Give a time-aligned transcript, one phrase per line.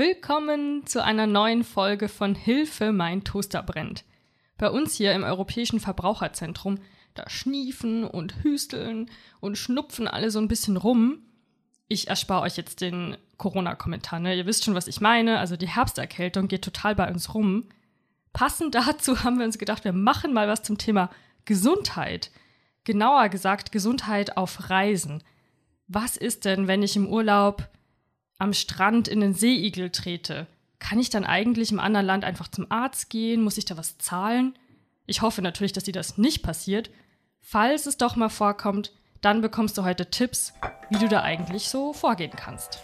[0.00, 4.04] Willkommen zu einer neuen Folge von Hilfe, mein Toaster brennt.
[4.56, 6.78] Bei uns hier im Europäischen Verbraucherzentrum,
[7.12, 9.10] da schniefen und hüsteln
[9.40, 11.18] und schnupfen alle so ein bisschen rum.
[11.86, 14.34] Ich erspare euch jetzt den Corona-Kommentar, ne?
[14.34, 15.38] Ihr wisst schon, was ich meine.
[15.38, 17.68] Also die Herbsterkältung geht total bei uns rum.
[18.32, 21.10] Passend dazu haben wir uns gedacht, wir machen mal was zum Thema
[21.44, 22.30] Gesundheit.
[22.84, 25.22] Genauer gesagt, Gesundheit auf Reisen.
[25.88, 27.68] Was ist denn, wenn ich im Urlaub
[28.40, 30.46] am Strand in den Seeigel trete,
[30.78, 33.42] kann ich dann eigentlich im anderen Land einfach zum Arzt gehen?
[33.42, 34.58] Muss ich da was zahlen?
[35.04, 36.90] Ich hoffe natürlich, dass dir das nicht passiert.
[37.42, 40.54] Falls es doch mal vorkommt, dann bekommst du heute Tipps,
[40.88, 42.80] wie du da eigentlich so vorgehen kannst.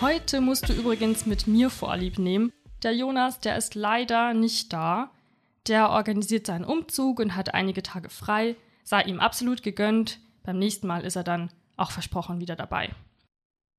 [0.00, 2.52] Heute musst du übrigens mit mir Vorlieb nehmen,
[2.84, 5.10] der Jonas, der ist leider nicht da.
[5.66, 8.56] Der organisiert seinen Umzug und hat einige Tage frei.
[8.84, 10.20] Sei ihm absolut gegönnt.
[10.42, 12.90] Beim nächsten Mal ist er dann auch versprochen wieder dabei.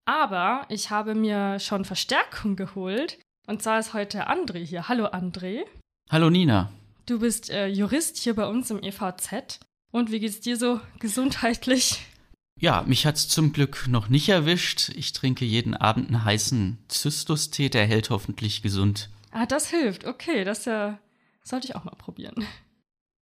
[0.06, 3.20] Aber ich habe mir schon Verstärkung geholt.
[3.48, 4.90] Und zwar ist heute André hier.
[4.90, 5.64] Hallo André.
[6.10, 6.72] Hallo Nina.
[7.06, 9.60] Du bist äh, Jurist hier bei uns im EVZ.
[9.92, 12.06] Und wie geht's dir so gesundheitlich?
[12.60, 14.90] Ja, mich hat's zum Glück noch nicht erwischt.
[14.96, 19.10] Ich trinke jeden Abend einen heißen Zystustee, der hält hoffentlich gesund.
[19.32, 20.06] Ah, das hilft.
[20.06, 20.98] Okay, das ja,
[21.44, 22.48] sollte ich auch mal probieren.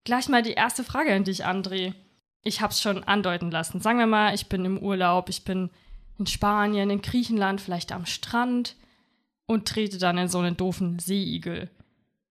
[0.05, 1.95] Gleich mal die erste Frage an dich, André.
[2.43, 3.81] Ich hab's schon andeuten lassen.
[3.81, 5.71] Sagen wir mal, ich bin im Urlaub, ich bin
[6.19, 8.77] in Spanien, in Griechenland, vielleicht am Strand
[9.47, 11.71] und trete dann in so einen doofen Seeigel.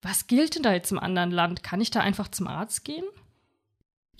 [0.02, 1.64] Was gilt denn da jetzt im anderen Land?
[1.64, 3.06] Kann ich da einfach zum Arzt gehen?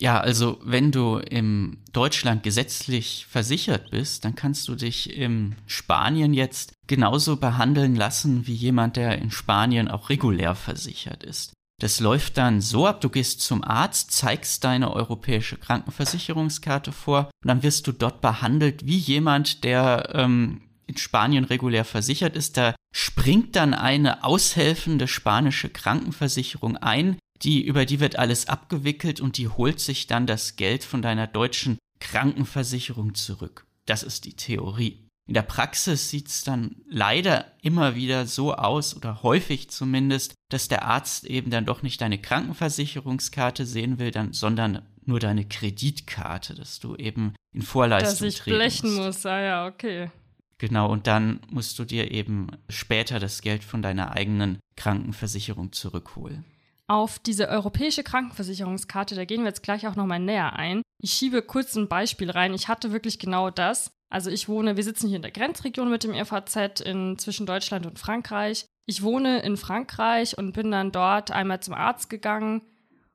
[0.02, 6.34] Ja, also wenn du im Deutschland gesetzlich versichert bist, dann kannst du dich in Spanien
[6.34, 11.52] jetzt genauso behandeln lassen wie jemand, der in Spanien auch regulär versichert ist.
[11.80, 17.48] Das läuft dann so ab, du gehst zum Arzt, zeigst deine europäische Krankenversicherungskarte vor und
[17.48, 22.56] dann wirst du dort behandelt wie jemand, der ähm, in Spanien regulär versichert ist.
[22.56, 29.36] Da springt dann eine aushelfende spanische Krankenversicherung ein, die, über die wird alles abgewickelt und
[29.36, 33.66] die holt sich dann das Geld von deiner deutschen Krankenversicherung zurück.
[33.86, 35.08] Das ist die Theorie.
[35.26, 40.68] In der Praxis sieht es dann leider immer wieder so aus, oder häufig zumindest, dass
[40.68, 46.54] der Arzt eben dann doch nicht deine Krankenversicherungskarte sehen will, dann, sondern nur deine Kreditkarte,
[46.54, 49.06] dass du eben in Vorleistung Dass ich blechen musst.
[49.06, 50.10] muss, ah ja, okay.
[50.58, 56.44] Genau, und dann musst du dir eben später das Geld von deiner eigenen Krankenversicherung zurückholen
[56.92, 60.82] auf diese europäische Krankenversicherungskarte, da gehen wir jetzt gleich auch nochmal näher ein.
[61.02, 62.52] Ich schiebe kurz ein Beispiel rein.
[62.52, 63.92] Ich hatte wirklich genau das.
[64.10, 67.86] Also ich wohne, wir sitzen hier in der Grenzregion mit dem EVZ in, zwischen Deutschland
[67.86, 68.66] und Frankreich.
[68.84, 72.60] Ich wohne in Frankreich und bin dann dort einmal zum Arzt gegangen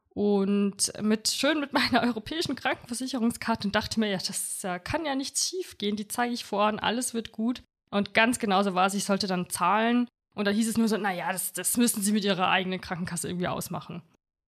[0.10, 5.48] und mit schön mit meiner europäischen Krankenversicherungskarte und dachte mir, ja, das kann ja nichts
[5.48, 5.98] schief gehen.
[5.98, 7.62] Die zeige ich vor und alles wird gut.
[7.92, 10.98] Und ganz genauso war es, ich sollte dann zahlen und da hieß es nur so,
[10.98, 14.02] naja, das, das müssen Sie mit Ihrer eigenen Krankenkasse irgendwie ausmachen.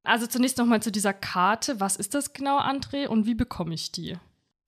[0.03, 1.79] Also zunächst nochmal zu dieser Karte.
[1.79, 4.17] Was ist das genau, André, und wie bekomme ich die?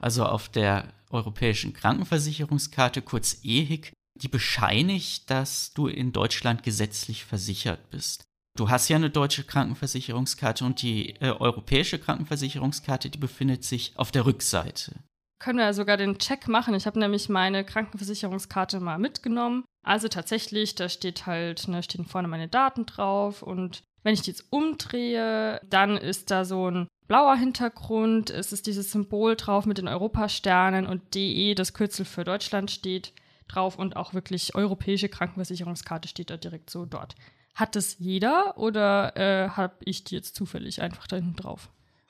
[0.02, 7.90] Also auf der europäischen Krankenversicherungskarte, kurz EHIC, die bescheinigt, dass du in Deutschland gesetzlich versichert
[7.90, 8.24] bist.
[8.58, 14.12] Du hast ja eine deutsche Krankenversicherungskarte und die äh, europäische Krankenversicherungskarte, die befindet sich auf
[14.12, 14.96] der Rückseite
[15.42, 16.74] können wir ja sogar den Check machen.
[16.76, 19.66] Ich habe nämlich meine Krankenversicherungskarte mal mitgenommen.
[19.84, 24.31] Also tatsächlich, da steht halt, ne, stehen vorne meine Daten drauf und wenn ich die
[24.31, 29.78] jetzt umdrehe, dann ist da so ein blauer Hintergrund, es ist dieses Symbol drauf mit
[29.78, 33.14] den Europasternen und DE, das Kürzel für Deutschland steht
[33.47, 37.16] drauf und auch wirklich europäische Krankenversicherungskarte steht da direkt so dort.
[37.53, 41.70] Hat das jeder oder äh, habe ich die jetzt zufällig einfach da hinten drauf?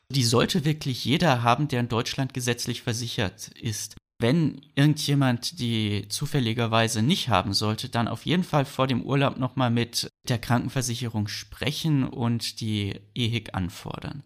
[0.10, 3.96] Die sollte wirklich jeder haben, der in Deutschland gesetzlich versichert ist.
[4.22, 9.72] Wenn irgendjemand die zufälligerweise nicht haben sollte, dann auf jeden Fall vor dem Urlaub nochmal
[9.72, 14.22] mit der Krankenversicherung sprechen und die EHIC anfordern.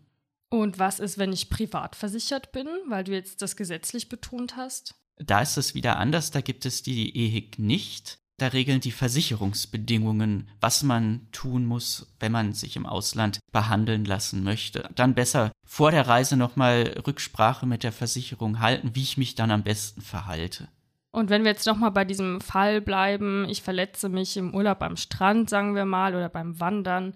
[0.50, 4.96] Und was ist, wenn ich privat versichert bin, weil du jetzt das gesetzlich betont hast?
[5.16, 8.20] Da ist es wieder anders, da gibt es die EHIC nicht.
[8.38, 14.44] Da regeln die Versicherungsbedingungen, was man tun muss, wenn man sich im Ausland behandeln lassen
[14.44, 14.90] möchte.
[14.96, 19.52] Dann besser vor der Reise nochmal Rücksprache mit der Versicherung halten, wie ich mich dann
[19.52, 20.68] am besten verhalte.
[21.12, 24.98] Und wenn wir jetzt nochmal bei diesem Fall bleiben, ich verletze mich im Urlaub am
[24.98, 27.16] Strand, sagen wir mal, oder beim Wandern,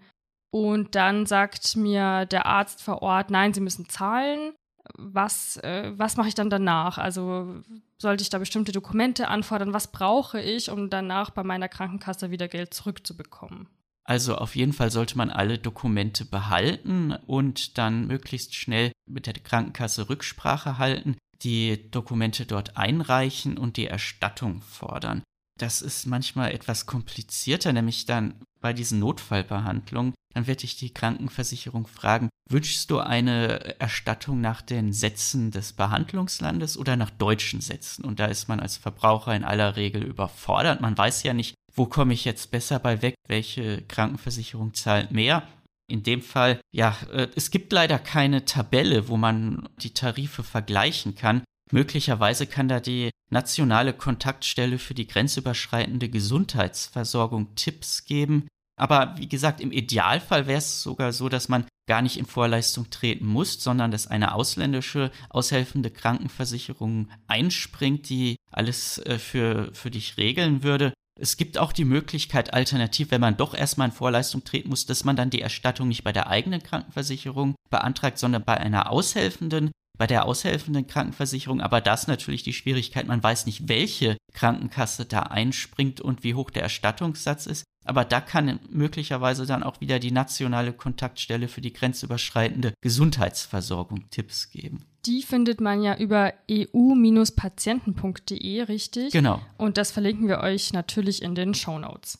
[0.52, 4.54] und dann sagt mir der Arzt vor Ort, nein, Sie müssen zahlen,
[4.98, 6.98] was, äh, was mache ich dann danach?
[6.98, 7.62] Also
[7.98, 9.74] sollte ich da bestimmte Dokumente anfordern?
[9.74, 13.68] Was brauche ich, um danach bei meiner Krankenkasse wieder Geld zurückzubekommen?
[14.04, 19.34] Also auf jeden Fall sollte man alle Dokumente behalten und dann möglichst schnell mit der
[19.34, 25.22] Krankenkasse Rücksprache halten, die Dokumente dort einreichen und die Erstattung fordern.
[25.60, 31.88] Das ist manchmal etwas komplizierter, nämlich dann bei diesen Notfallbehandlungen, dann wird dich die Krankenversicherung
[31.88, 38.06] fragen, wünschst du eine Erstattung nach den Sätzen des Behandlungslandes oder nach deutschen Sätzen?
[38.06, 40.82] Und da ist man als Verbraucher in aller Regel überfordert.
[40.82, 45.48] Man weiß ja nicht, wo komme ich jetzt besser bei weg, welche Krankenversicherung zahlt mehr.
[45.88, 51.16] In dem Fall, ja, äh, es gibt leider keine Tabelle, wo man die Tarife vergleichen
[51.16, 51.44] kann.
[51.72, 58.48] Möglicherweise kann da die nationale Kontaktstelle für die grenzüberschreitende Gesundheitsversorgung Tipps geben.
[58.80, 62.90] Aber wie gesagt, im Idealfall wäre es sogar so, dass man gar nicht in Vorleistung
[62.90, 70.18] treten muss, sondern dass eine ausländische aushelfende Krankenversicherung einspringt, die alles äh, für, für dich
[70.18, 70.94] regeln würde.
[71.20, 75.04] Es gibt auch die Möglichkeit, alternativ, wenn man doch erstmal in Vorleistung treten muss, dass
[75.04, 80.08] man dann die Erstattung nicht bei der eigenen Krankenversicherung beantragt, sondern bei einer aushelfenden, bei
[80.08, 81.60] der aushelfenden Krankenversicherung.
[81.60, 86.52] Aber das natürlich die Schwierigkeit, man weiß nicht, welche Krankenkasse da einspringt und wie hoch
[86.52, 87.66] der Erstattungssatz ist.
[87.90, 94.52] Aber da kann möglicherweise dann auch wieder die nationale Kontaktstelle für die grenzüberschreitende Gesundheitsversorgung Tipps
[94.52, 94.86] geben.
[95.08, 99.12] Die findet man ja über eu-patienten.de, richtig?
[99.12, 99.42] Genau.
[99.58, 102.20] Und das verlinken wir euch natürlich in den Show Notes.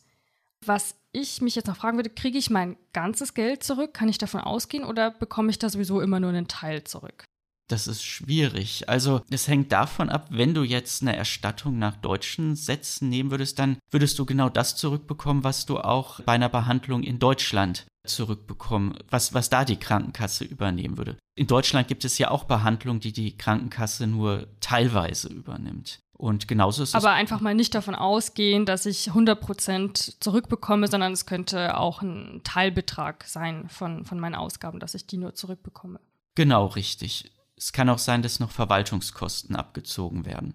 [0.66, 3.94] Was ich mich jetzt noch fragen würde, kriege ich mein ganzes Geld zurück?
[3.94, 7.26] Kann ich davon ausgehen oder bekomme ich da sowieso immer nur einen Teil zurück?
[7.70, 8.90] Das ist schwierig.
[8.90, 13.60] Also es hängt davon ab, wenn du jetzt eine Erstattung nach deutschen Sätzen nehmen würdest,
[13.60, 18.98] dann würdest du genau das zurückbekommen, was du auch bei einer Behandlung in Deutschland zurückbekommen,
[19.10, 21.18] was, was da die Krankenkasse übernehmen würde.
[21.36, 26.00] In Deutschland gibt es ja auch Behandlungen, die die Krankenkasse nur teilweise übernimmt.
[26.18, 26.96] Und genauso ist es.
[26.96, 32.42] Aber einfach mal nicht davon ausgehen, dass ich 100% zurückbekomme, sondern es könnte auch ein
[32.44, 36.00] Teilbetrag sein von, von meinen Ausgaben, dass ich die nur zurückbekomme.
[36.36, 37.32] Genau, richtig.
[37.60, 40.54] Es kann auch sein, dass noch Verwaltungskosten abgezogen werden.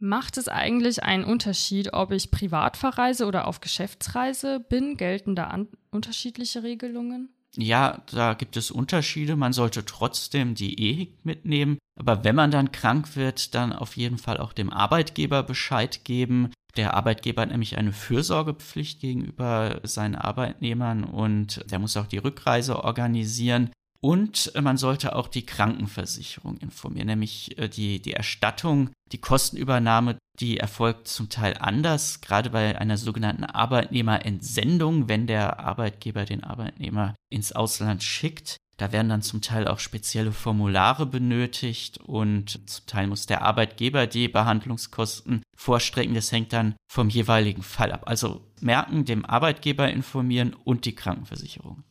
[0.00, 4.96] Macht es eigentlich einen Unterschied, ob ich privat verreise oder auf Geschäftsreise bin?
[4.96, 7.28] Gelten da an unterschiedliche Regelungen?
[7.56, 9.36] Ja, da gibt es Unterschiede.
[9.36, 11.78] Man sollte trotzdem die EHIC mitnehmen.
[11.96, 16.50] Aber wenn man dann krank wird, dann auf jeden Fall auch dem Arbeitgeber Bescheid geben.
[16.76, 22.82] Der Arbeitgeber hat nämlich eine Fürsorgepflicht gegenüber seinen Arbeitnehmern und der muss auch die Rückreise
[22.82, 23.70] organisieren.
[24.02, 30.56] Und man sollte auch die Krankenversicherung informieren, nämlich äh, die, die Erstattung, die Kostenübernahme, die
[30.56, 37.52] erfolgt zum Teil anders, gerade bei einer sogenannten Arbeitnehmerentsendung, wenn der Arbeitgeber den Arbeitnehmer ins
[37.52, 38.56] Ausland schickt.
[38.78, 44.06] Da werden dann zum Teil auch spezielle Formulare benötigt und zum Teil muss der Arbeitgeber
[44.06, 46.14] die Behandlungskosten vorstrecken.
[46.14, 48.04] Das hängt dann vom jeweiligen Fall ab.
[48.06, 51.84] Also merken, dem Arbeitgeber informieren und die Krankenversicherung.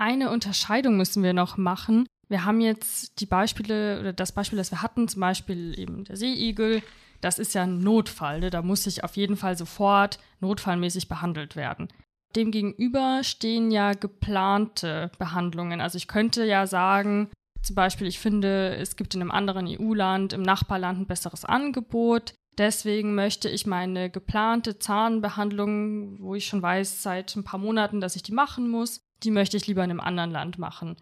[0.00, 2.06] Eine Unterscheidung müssen wir noch machen.
[2.30, 6.16] Wir haben jetzt die Beispiele oder das Beispiel, das wir hatten, zum Beispiel eben der
[6.16, 6.82] Seeigel.
[7.20, 8.40] Das ist ja ein Notfall.
[8.40, 8.48] Ne?
[8.48, 11.88] Da muss ich auf jeden Fall sofort notfallmäßig behandelt werden.
[12.34, 15.82] Demgegenüber stehen ja geplante Behandlungen.
[15.82, 17.28] Also ich könnte ja sagen,
[17.60, 22.32] zum Beispiel, ich finde, es gibt in einem anderen EU-Land, im Nachbarland ein besseres Angebot.
[22.56, 28.16] Deswegen möchte ich meine geplante Zahnbehandlung, wo ich schon weiß seit ein paar Monaten, dass
[28.16, 30.96] ich die machen muss, die möchte ich lieber in einem anderen Land machen.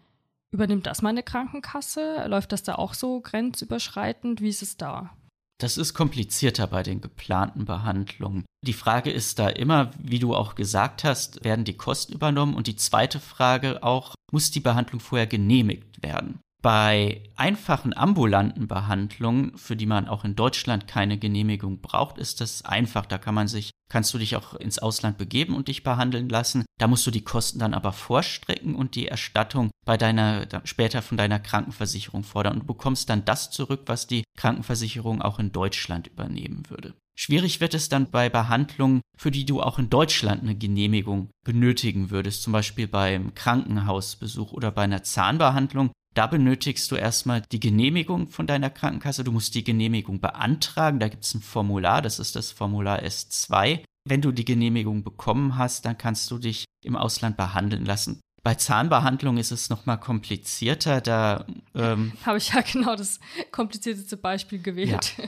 [0.51, 2.25] Übernimmt das meine Krankenkasse?
[2.27, 4.41] Läuft das da auch so grenzüberschreitend?
[4.41, 5.11] Wie ist es da?
[5.59, 8.45] Das ist komplizierter bei den geplanten Behandlungen.
[8.65, 12.55] Die Frage ist da immer, wie du auch gesagt hast, werden die Kosten übernommen?
[12.55, 16.39] Und die zweite Frage auch, muss die Behandlung vorher genehmigt werden?
[16.61, 22.65] Bei einfachen ambulanten Behandlungen, für die man auch in Deutschland keine Genehmigung braucht, ist das
[22.65, 23.05] einfach.
[23.05, 26.65] Da kann man sich, kannst du dich auch ins Ausland begeben und dich behandeln lassen.
[26.77, 31.17] Da musst du die Kosten dann aber vorstrecken und die Erstattung bei deiner, später von
[31.17, 36.63] deiner Krankenversicherung fordern und bekommst dann das zurück, was die Krankenversicherung auch in Deutschland übernehmen
[36.69, 36.93] würde.
[37.17, 42.11] Schwierig wird es dann bei Behandlungen, für die du auch in Deutschland eine Genehmigung benötigen
[42.11, 45.91] würdest, zum Beispiel beim Krankenhausbesuch oder bei einer Zahnbehandlung.
[46.15, 49.23] Da benötigst du erstmal die Genehmigung von deiner Krankenkasse.
[49.23, 50.99] Du musst die Genehmigung beantragen.
[50.99, 53.83] Da gibt es ein Formular, das ist das Formular S2.
[54.05, 58.21] Wenn du die Genehmigung bekommen hast, dann kannst du dich im Ausland behandeln lassen.
[58.41, 61.01] Bei Zahnbehandlung ist es nochmal komplizierter.
[61.01, 63.19] Da ähm, habe ich ja genau das
[63.51, 65.13] komplizierteste Beispiel gewählt.
[65.17, 65.25] Ja.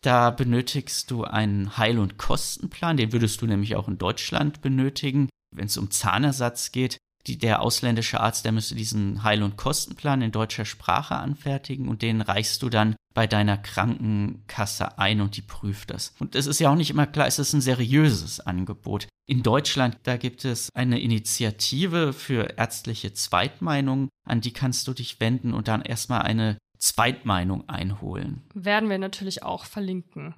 [0.00, 2.96] Da benötigst du einen Heil- und Kostenplan.
[2.96, 6.98] Den würdest du nämlich auch in Deutschland benötigen, wenn es um Zahnersatz geht.
[7.28, 12.02] Die, der ausländische Arzt, der müsste diesen Heil- und Kostenplan in deutscher Sprache anfertigen und
[12.02, 16.14] den reichst du dann bei deiner Krankenkasse ein und die prüft das.
[16.18, 19.08] Und es ist ja auch nicht immer klar, ist es ein seriöses Angebot.
[19.26, 25.20] In Deutschland, da gibt es eine Initiative für ärztliche Zweitmeinungen, an die kannst du dich
[25.20, 28.42] wenden und dann erstmal eine Zweitmeinung einholen.
[28.54, 30.34] Werden wir natürlich auch verlinken.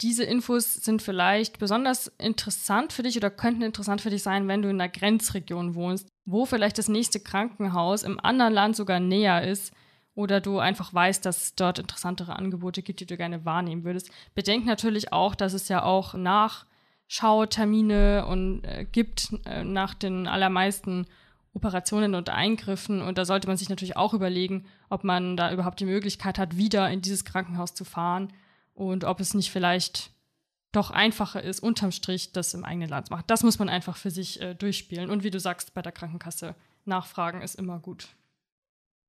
[0.00, 4.60] Diese Infos sind vielleicht besonders interessant für dich oder könnten interessant für dich sein, wenn
[4.60, 9.46] du in einer Grenzregion wohnst, wo vielleicht das nächste Krankenhaus im anderen Land sogar näher
[9.46, 9.74] ist
[10.14, 14.10] oder du einfach weißt, dass es dort interessantere Angebote gibt, die du gerne wahrnehmen würdest.
[14.34, 21.06] Bedenk natürlich auch, dass es ja auch Nachschautermine und äh, gibt äh, nach den allermeisten
[21.52, 23.02] Operationen und Eingriffen.
[23.02, 26.56] Und da sollte man sich natürlich auch überlegen, ob man da überhaupt die Möglichkeit hat,
[26.56, 28.32] wieder in dieses Krankenhaus zu fahren
[28.72, 30.13] und ob es nicht vielleicht
[30.74, 33.24] doch einfacher ist, unterm Strich das im eigenen Land zu machen.
[33.26, 35.10] Das muss man einfach für sich äh, durchspielen.
[35.10, 36.54] Und wie du sagst, bei der Krankenkasse
[36.84, 38.08] nachfragen ist immer gut.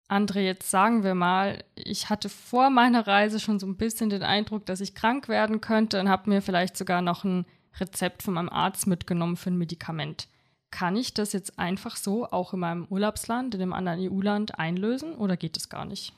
[0.08, 4.22] André, jetzt sagen wir mal, ich hatte vor meiner Reise schon so ein bisschen den
[4.22, 7.46] Eindruck, dass ich krank werden könnte und habe mir vielleicht sogar noch ein
[7.80, 10.28] Rezept von meinem Arzt mitgenommen für ein Medikament.
[10.70, 15.16] Kann ich das jetzt einfach so auch in meinem Urlaubsland, in einem anderen EU-Land einlösen
[15.16, 16.14] oder geht es gar nicht?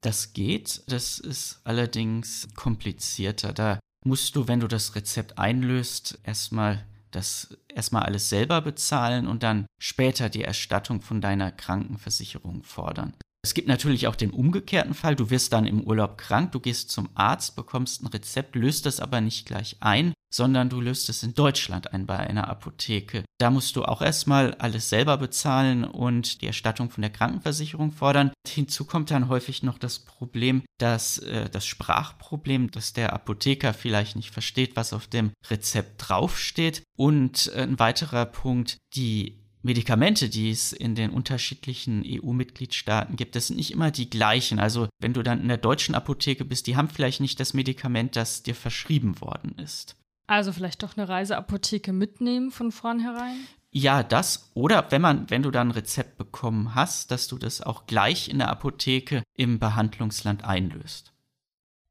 [0.00, 3.52] Das geht, das ist allerdings komplizierter.
[3.52, 9.42] Da musst du, wenn du das Rezept einlöst, erstmal das erstmal alles selber bezahlen und
[9.42, 13.14] dann später die Erstattung von deiner Krankenversicherung fordern.
[13.42, 15.14] Es gibt natürlich auch den umgekehrten Fall.
[15.14, 18.98] Du wirst dann im Urlaub krank, du gehst zum Arzt, bekommst ein Rezept, löst es
[18.98, 23.24] aber nicht gleich ein, sondern du löst es in Deutschland ein bei einer Apotheke.
[23.38, 28.32] Da musst du auch erstmal alles selber bezahlen und die Erstattung von der Krankenversicherung fordern.
[28.46, 34.16] Hinzu kommt dann häufig noch das Problem, dass äh, das Sprachproblem, dass der Apotheker vielleicht
[34.16, 36.82] nicht versteht, was auf dem Rezept draufsteht.
[36.96, 43.48] Und äh, ein weiterer Punkt, die Medikamente, die es in den unterschiedlichen EU-Mitgliedstaaten gibt, das
[43.48, 44.58] sind nicht immer die gleichen.
[44.58, 48.16] Also wenn du dann in der deutschen Apotheke bist, die haben vielleicht nicht das Medikament,
[48.16, 49.94] das dir verschrieben worden ist.
[50.26, 53.36] Also vielleicht doch eine Reiseapotheke mitnehmen von vornherein?
[53.70, 54.50] Ja, das.
[54.54, 58.30] Oder wenn man, wenn du dann ein Rezept bekommen hast, dass du das auch gleich
[58.30, 61.12] in der Apotheke im Behandlungsland einlöst.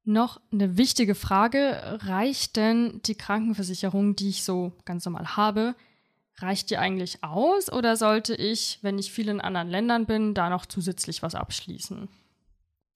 [0.04, 2.00] Noch eine wichtige Frage.
[2.02, 5.76] Reicht denn die Krankenversicherung, die ich so ganz normal habe,
[6.42, 10.50] reicht die eigentlich aus oder sollte ich, wenn ich viel in anderen Ländern bin, da
[10.50, 12.08] noch zusätzlich was abschließen?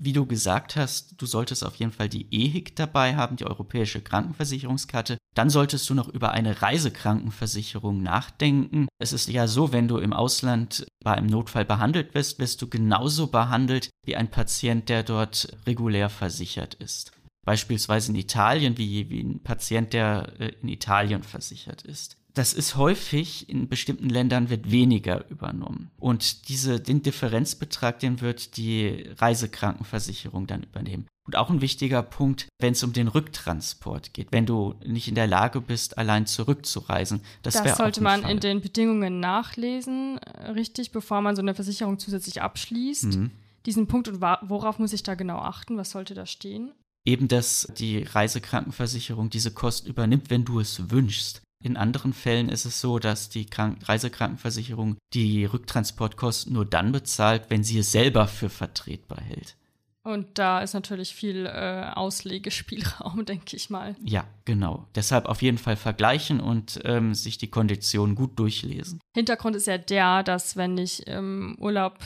[0.03, 4.01] Wie du gesagt hast, du solltest auf jeden Fall die EHIC dabei haben, die Europäische
[4.01, 5.17] Krankenversicherungskarte.
[5.35, 8.87] Dann solltest du noch über eine Reisekrankenversicherung nachdenken.
[8.99, 12.67] Es ist ja so, wenn du im Ausland bei einem Notfall behandelt wirst, wirst du
[12.67, 17.11] genauso behandelt wie ein Patient, der dort regulär versichert ist.
[17.45, 22.75] Beispielsweise in Italien wie, wie ein Patient, der äh, in Italien versichert ist das ist
[22.75, 25.91] häufig in bestimmten Ländern wird weniger übernommen.
[25.97, 31.07] Und diese, den Differenzbetrag, den wird die Reisekrankenversicherung dann übernehmen.
[31.27, 35.15] Und auch ein wichtiger Punkt, wenn es um den Rücktransport geht, wenn du nicht in
[35.15, 37.21] der Lage bist, allein zurückzureisen.
[37.43, 38.31] Das, das sollte man Fall.
[38.31, 43.15] in den Bedingungen nachlesen, äh, richtig, bevor man so eine Versicherung zusätzlich abschließt.
[43.15, 43.31] Mhm.
[43.65, 45.77] Diesen Punkt und worauf muss ich da genau achten?
[45.77, 46.71] Was sollte da stehen?
[47.05, 51.41] Eben, dass die Reisekrankenversicherung diese Kosten übernimmt, wenn du es wünschst.
[51.63, 57.45] In anderen Fällen ist es so, dass die Krank Reisekrankenversicherung die Rücktransportkosten nur dann bezahlt,
[57.49, 59.55] wenn sie es selber für vertretbar hält.
[60.03, 63.95] Und da ist natürlich viel äh, Auslegespielraum, denke ich mal.
[64.03, 64.87] Ja, genau.
[64.95, 68.99] Deshalb auf jeden Fall vergleichen und ähm, sich die Konditionen gut durchlesen.
[69.13, 71.99] Hintergrund ist ja der, dass wenn ich im Urlaub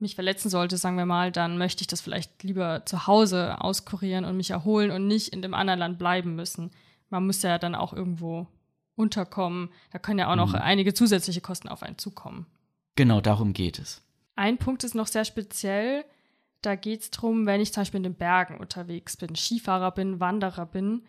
[0.00, 4.24] mich verletzen sollte, sagen wir mal, dann möchte ich das vielleicht lieber zu Hause auskurieren
[4.24, 6.70] und mich erholen und nicht in dem anderen Land bleiben müssen.
[7.10, 8.48] Man muss ja dann auch irgendwo
[8.96, 9.70] unterkommen.
[9.90, 10.60] Da können ja auch noch mhm.
[10.60, 12.46] einige zusätzliche Kosten auf einen zukommen.
[12.96, 14.02] Genau, darum geht es.
[14.36, 16.04] Ein Punkt ist noch sehr speziell.
[16.62, 20.20] Da geht es darum, wenn ich zum Beispiel in den Bergen unterwegs bin, Skifahrer bin,
[20.20, 21.02] Wanderer bin.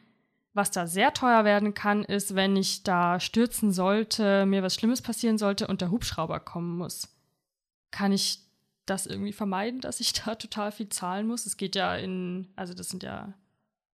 [0.53, 5.01] Was da sehr teuer werden kann, ist, wenn ich da stürzen sollte, mir was Schlimmes
[5.01, 7.07] passieren sollte und der Hubschrauber kommen muss.
[7.89, 8.39] Kann ich
[8.85, 11.45] das irgendwie vermeiden, dass ich da total viel zahlen muss?
[11.45, 13.33] Es geht ja in, also das sind ja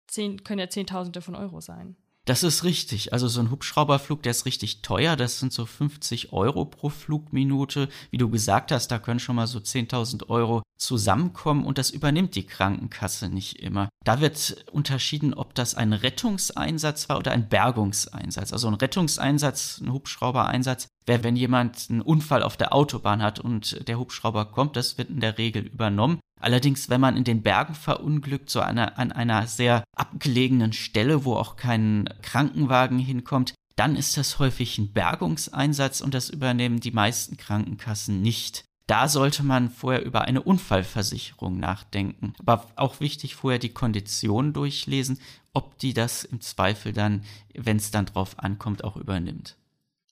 [0.07, 1.95] zehn, können ja Zehntausende von Euro sein.
[2.27, 3.13] Das ist richtig.
[3.13, 5.15] Also so ein Hubschrauberflug, der ist richtig teuer.
[5.15, 7.87] Das sind so 50 Euro pro Flugminute.
[8.11, 12.35] Wie du gesagt hast, da können schon mal so 10.000 Euro zusammenkommen und das übernimmt
[12.35, 13.87] die Krankenkasse nicht immer.
[14.03, 18.51] Da wird unterschieden, ob das ein Rettungseinsatz war oder ein Bergungseinsatz.
[18.51, 23.87] Also ein Rettungseinsatz, ein Hubschraubereinsatz wäre, wenn jemand einen Unfall auf der Autobahn hat und
[23.87, 26.19] der Hubschrauber kommt, das wird in der Regel übernommen.
[26.39, 31.25] Allerdings, wenn man in den Bergen verunglückt, so an einer, an einer sehr abgelegenen Stelle,
[31.25, 36.91] wo auch kein Krankenwagen hinkommt, dann ist das häufig ein Bergungseinsatz und das übernehmen die
[36.91, 38.65] meisten Krankenkassen nicht.
[38.87, 42.33] Da sollte man vorher über eine Unfallversicherung nachdenken.
[42.39, 45.19] Aber auch wichtig, vorher die Konditionen durchlesen,
[45.53, 49.57] ob die das im Zweifel dann, wenn es dann drauf ankommt, auch übernimmt.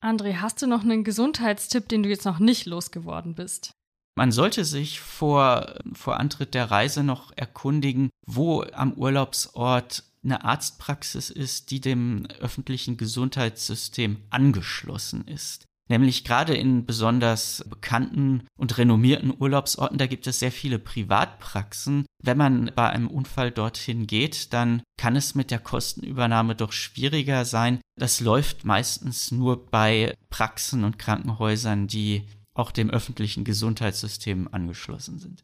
[0.01, 3.75] André, hast du noch einen Gesundheitstipp, den du jetzt noch nicht losgeworden bist?
[4.15, 11.29] Man sollte sich vor, vor Antritt der Reise noch erkundigen, wo am Urlaubsort eine Arztpraxis
[11.29, 15.65] ist, die dem öffentlichen Gesundheitssystem angeschlossen ist.
[15.88, 22.07] Nämlich gerade in besonders bekannten und renommierten Urlaubsorten, da gibt es sehr viele Privatpraxen.
[22.24, 27.45] Wenn man bei einem Unfall dorthin geht, dann kann es mit der Kostenübernahme doch schwieriger
[27.45, 27.81] sein.
[28.00, 35.43] Das läuft meistens nur bei Praxen und Krankenhäusern, die auch dem öffentlichen Gesundheitssystem angeschlossen sind.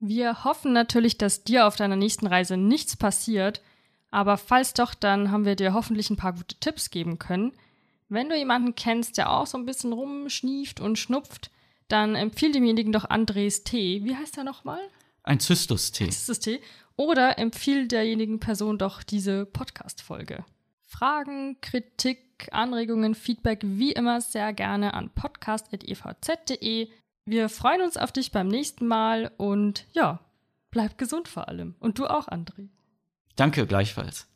[0.00, 3.62] Wir hoffen natürlich, dass dir auf deiner nächsten Reise nichts passiert,
[4.10, 7.52] aber falls doch, dann haben wir dir hoffentlich ein paar gute Tipps geben können.
[8.08, 11.50] Wenn du jemanden kennst, der auch so ein bisschen rumschnieft und schnupft,
[11.88, 14.04] dann empfiehl demjenigen doch Andres Tee.
[14.04, 14.80] Wie heißt er nochmal?
[15.22, 16.10] Ein Zystus-Tee.
[16.10, 16.60] Zystus-Tee.
[16.96, 20.44] Oder empfiehl derjenigen Person doch diese Podcast-Folge.
[20.98, 26.88] Fragen, Kritik, Anregungen, Feedback wie immer sehr gerne an podcast.evz.de.
[27.26, 30.20] Wir freuen uns auf dich beim nächsten Mal und ja,
[30.70, 31.74] bleib gesund vor allem.
[31.80, 32.68] Und du auch, André.
[33.34, 34.28] Danke gleichfalls.